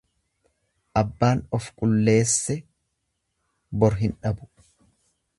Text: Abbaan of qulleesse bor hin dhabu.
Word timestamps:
Abbaan 1.01 1.39
of 1.57 1.67
qulleesse 1.81 2.55
bor 3.83 3.99
hin 4.01 4.17
dhabu. 4.25 4.49